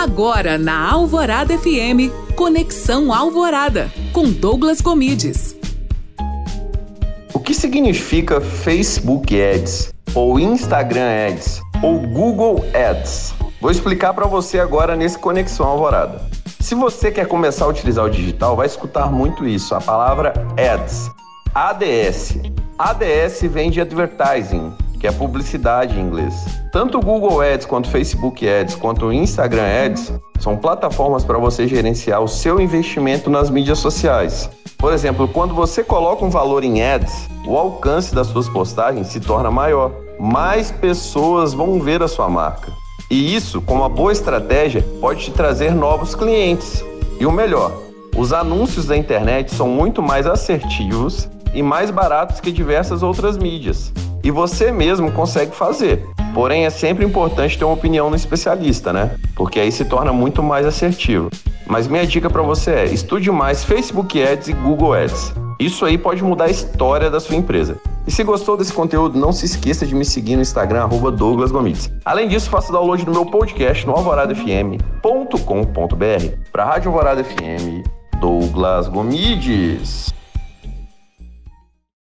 Agora 0.00 0.56
na 0.56 0.92
Alvorada 0.92 1.58
FM, 1.58 2.14
Conexão 2.36 3.12
Alvorada, 3.12 3.90
com 4.12 4.30
Douglas 4.30 4.80
Comides. 4.80 5.56
O 7.34 7.40
que 7.40 7.52
significa 7.52 8.40
Facebook 8.40 9.34
Ads, 9.42 9.92
ou 10.14 10.38
Instagram 10.38 11.26
Ads, 11.26 11.60
ou 11.82 11.98
Google 11.98 12.64
Ads? 12.72 13.34
Vou 13.60 13.72
explicar 13.72 14.14
para 14.14 14.28
você 14.28 14.60
agora 14.60 14.94
nesse 14.94 15.18
Conexão 15.18 15.66
Alvorada. 15.66 16.22
Se 16.60 16.76
você 16.76 17.10
quer 17.10 17.26
começar 17.26 17.64
a 17.64 17.68
utilizar 17.68 18.04
o 18.04 18.10
digital, 18.10 18.54
vai 18.54 18.68
escutar 18.68 19.10
muito 19.10 19.48
isso, 19.48 19.74
a 19.74 19.80
palavra 19.80 20.32
Ads. 20.56 21.10
ADS. 21.52 22.38
ADS 22.78 23.40
vem 23.50 23.68
de 23.68 23.80
Advertising, 23.80 24.72
que 24.98 25.06
é 25.06 25.12
publicidade 25.12 25.98
em 25.98 26.02
inglês. 26.02 26.34
Tanto 26.72 26.98
o 26.98 27.00
Google 27.00 27.40
Ads, 27.40 27.66
quanto 27.66 27.86
o 27.86 27.90
Facebook 27.90 28.48
Ads, 28.48 28.74
quanto 28.74 29.06
o 29.06 29.12
Instagram 29.12 29.64
Ads 29.86 30.12
são 30.40 30.56
plataformas 30.56 31.24
para 31.24 31.38
você 31.38 31.66
gerenciar 31.66 32.20
o 32.22 32.28
seu 32.28 32.60
investimento 32.60 33.30
nas 33.30 33.50
mídias 33.50 33.78
sociais. 33.78 34.50
Por 34.76 34.92
exemplo, 34.92 35.26
quando 35.26 35.54
você 35.54 35.82
coloca 35.82 36.24
um 36.24 36.30
valor 36.30 36.62
em 36.62 36.82
ads, 36.82 37.28
o 37.44 37.56
alcance 37.56 38.14
das 38.14 38.28
suas 38.28 38.48
postagens 38.48 39.08
se 39.08 39.18
torna 39.18 39.50
maior. 39.50 39.90
Mais 40.20 40.70
pessoas 40.70 41.52
vão 41.52 41.80
ver 41.80 42.02
a 42.02 42.08
sua 42.08 42.28
marca. 42.28 42.72
E 43.10 43.34
isso, 43.34 43.60
com 43.60 43.74
uma 43.74 43.88
boa 43.88 44.12
estratégia, 44.12 44.84
pode 45.00 45.24
te 45.24 45.30
trazer 45.32 45.74
novos 45.74 46.14
clientes. 46.14 46.84
E 47.18 47.26
o 47.26 47.32
melhor, 47.32 47.72
os 48.16 48.32
anúncios 48.32 48.86
da 48.86 48.96
internet 48.96 49.52
são 49.52 49.66
muito 49.66 50.00
mais 50.00 50.26
assertivos 50.26 51.28
e 51.52 51.62
mais 51.62 51.90
baratos 51.90 52.38
que 52.38 52.52
diversas 52.52 53.02
outras 53.02 53.36
mídias 53.36 53.92
e 54.22 54.30
você 54.30 54.70
mesmo 54.70 55.10
consegue 55.12 55.54
fazer. 55.54 56.04
Porém, 56.34 56.66
é 56.66 56.70
sempre 56.70 57.04
importante 57.04 57.58
ter 57.58 57.64
uma 57.64 57.74
opinião 57.74 58.10
no 58.10 58.16
especialista, 58.16 58.92
né? 58.92 59.16
Porque 59.34 59.58
aí 59.58 59.72
se 59.72 59.84
torna 59.84 60.12
muito 60.12 60.42
mais 60.42 60.66
assertivo. 60.66 61.30
Mas 61.66 61.86
minha 61.86 62.06
dica 62.06 62.30
para 62.30 62.42
você 62.42 62.70
é: 62.70 62.84
estude 62.86 63.30
mais 63.30 63.64
Facebook 63.64 64.22
Ads 64.22 64.48
e 64.48 64.52
Google 64.52 64.94
Ads. 64.94 65.34
Isso 65.60 65.84
aí 65.84 65.98
pode 65.98 66.22
mudar 66.22 66.44
a 66.44 66.50
história 66.50 67.10
da 67.10 67.18
sua 67.18 67.34
empresa. 67.34 67.76
E 68.06 68.10
se 68.10 68.22
gostou 68.22 68.56
desse 68.56 68.72
conteúdo, 68.72 69.18
não 69.18 69.32
se 69.32 69.44
esqueça 69.44 69.84
de 69.84 69.94
me 69.94 70.04
seguir 70.04 70.36
no 70.36 70.42
Instagram, 70.42 70.82
arroba 70.82 71.10
Douglas 71.10 71.50
Gomides. 71.50 71.90
Além 72.04 72.28
disso, 72.28 72.48
faça 72.48 72.72
download 72.72 73.04
do 73.04 73.10
meu 73.10 73.26
podcast 73.26 73.86
no 73.86 73.92
alvoradafm.com.br. 73.92 76.50
Para 76.52 76.62
a 76.62 76.66
Rádio 76.66 76.90
Alvorada 76.90 77.24
FM, 77.24 77.84
Douglas 78.20 78.88
Gomides. 78.88 80.17